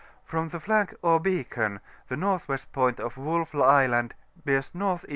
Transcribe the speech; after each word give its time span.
From 0.25 0.49
the 0.49 0.59
flag 0.59 0.95
or 1.03 1.19
beacon, 1.19 1.79
the 2.07 2.15
N.W. 2.15 2.57
point 2.71 2.99
of 2.99 3.17
Wolf 3.19 3.53
Island 3.53 4.15
bears 4.43 4.71
N.E. 4.73 4.97